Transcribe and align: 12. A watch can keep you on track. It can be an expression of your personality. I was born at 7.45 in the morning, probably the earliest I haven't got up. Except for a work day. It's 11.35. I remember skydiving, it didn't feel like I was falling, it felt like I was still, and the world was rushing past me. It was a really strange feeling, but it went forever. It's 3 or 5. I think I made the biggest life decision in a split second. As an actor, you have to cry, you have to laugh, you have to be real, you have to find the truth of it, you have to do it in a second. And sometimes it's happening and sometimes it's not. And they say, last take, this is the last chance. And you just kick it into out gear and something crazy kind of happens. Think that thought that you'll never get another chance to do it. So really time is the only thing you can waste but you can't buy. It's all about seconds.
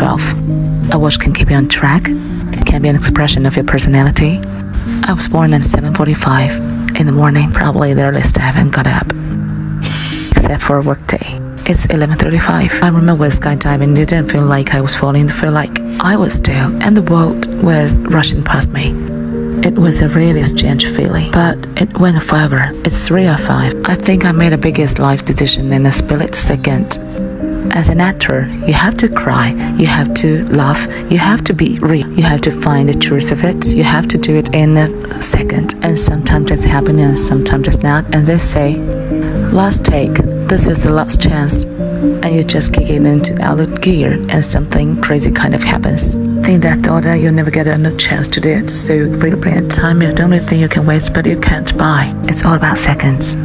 12. 0.00 0.94
A 0.94 0.98
watch 0.98 1.18
can 1.18 1.34
keep 1.34 1.50
you 1.50 1.56
on 1.56 1.68
track. 1.68 2.04
It 2.08 2.64
can 2.64 2.80
be 2.80 2.88
an 2.88 2.96
expression 2.96 3.44
of 3.44 3.54
your 3.54 3.66
personality. 3.66 4.40
I 5.04 5.12
was 5.12 5.28
born 5.28 5.52
at 5.52 5.60
7.45 5.60 6.98
in 6.98 7.04
the 7.04 7.12
morning, 7.12 7.52
probably 7.52 7.92
the 7.92 8.04
earliest 8.04 8.38
I 8.38 8.44
haven't 8.44 8.70
got 8.70 8.86
up. 8.86 9.06
Except 10.30 10.62
for 10.62 10.78
a 10.78 10.82
work 10.82 11.06
day. 11.06 11.38
It's 11.66 11.86
11.35. 11.88 12.82
I 12.82 12.88
remember 12.88 13.28
skydiving, 13.28 13.92
it 13.98 14.08
didn't 14.08 14.30
feel 14.30 14.46
like 14.46 14.74
I 14.74 14.80
was 14.80 14.96
falling, 14.96 15.26
it 15.26 15.32
felt 15.32 15.52
like 15.52 15.78
I 16.00 16.16
was 16.16 16.32
still, 16.32 16.82
and 16.82 16.96
the 16.96 17.02
world 17.02 17.52
was 17.62 17.98
rushing 17.98 18.42
past 18.42 18.70
me. 18.70 18.94
It 19.68 19.78
was 19.78 20.00
a 20.00 20.08
really 20.08 20.42
strange 20.44 20.86
feeling, 20.86 21.30
but 21.30 21.58
it 21.78 21.98
went 21.98 22.22
forever. 22.22 22.72
It's 22.86 23.06
3 23.06 23.26
or 23.26 23.36
5. 23.36 23.82
I 23.84 23.96
think 23.96 24.24
I 24.24 24.32
made 24.32 24.54
the 24.54 24.56
biggest 24.56 24.98
life 24.98 25.26
decision 25.26 25.70
in 25.74 25.84
a 25.84 25.92
split 25.92 26.34
second. 26.34 26.98
As 27.72 27.88
an 27.88 28.00
actor, 28.00 28.46
you 28.66 28.74
have 28.74 28.96
to 28.98 29.08
cry, 29.08 29.50
you 29.78 29.86
have 29.86 30.12
to 30.14 30.44
laugh, 30.48 30.86
you 31.10 31.18
have 31.18 31.44
to 31.44 31.54
be 31.54 31.78
real, 31.78 32.10
you 32.12 32.22
have 32.22 32.40
to 32.42 32.50
find 32.50 32.88
the 32.88 32.94
truth 32.94 33.30
of 33.32 33.44
it, 33.44 33.68
you 33.68 33.84
have 33.84 34.08
to 34.08 34.18
do 34.18 34.36
it 34.36 34.52
in 34.54 34.76
a 34.76 35.22
second. 35.22 35.74
And 35.82 35.98
sometimes 35.98 36.50
it's 36.50 36.64
happening 36.64 37.04
and 37.04 37.18
sometimes 37.18 37.68
it's 37.68 37.82
not. 37.82 38.14
And 38.14 38.26
they 38.26 38.38
say, 38.38 38.76
last 39.52 39.84
take, 39.84 40.14
this 40.48 40.68
is 40.68 40.82
the 40.82 40.90
last 40.90 41.22
chance. 41.22 41.64
And 41.64 42.34
you 42.34 42.42
just 42.42 42.74
kick 42.74 42.90
it 42.90 43.04
into 43.04 43.40
out 43.40 43.80
gear 43.80 44.12
and 44.28 44.44
something 44.44 45.00
crazy 45.00 45.30
kind 45.30 45.54
of 45.54 45.62
happens. 45.62 46.14
Think 46.44 46.62
that 46.62 46.80
thought 46.80 47.04
that 47.04 47.16
you'll 47.16 47.32
never 47.32 47.50
get 47.50 47.66
another 47.66 47.96
chance 47.96 48.28
to 48.28 48.40
do 48.40 48.50
it. 48.50 48.68
So 48.68 48.94
really 48.94 49.68
time 49.68 50.02
is 50.02 50.14
the 50.14 50.24
only 50.24 50.40
thing 50.40 50.60
you 50.60 50.68
can 50.68 50.86
waste 50.86 51.14
but 51.14 51.24
you 51.24 51.38
can't 51.38 51.76
buy. 51.78 52.12
It's 52.24 52.44
all 52.44 52.54
about 52.54 52.78
seconds. 52.78 53.36